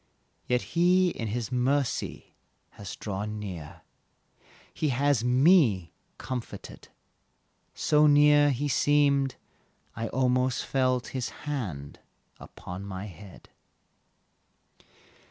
Yet 0.47 0.63
He 0.73 1.09
in 1.11 1.29
mercy 1.51 2.33
has 2.71 2.95
drawn 2.95 3.37
near, 3.37 3.83
He 4.73 4.89
has 4.89 5.23
me 5.23 5.93
comforted 6.17 6.87
So 7.75 8.07
near 8.07 8.49
He 8.49 8.67
seemed 8.67 9.35
I 9.95 10.07
almost 10.07 10.65
felt 10.65 11.09
His 11.09 11.29
hand 11.45 11.99
upon 12.39 12.83
my 12.83 13.05
head. 13.05 13.49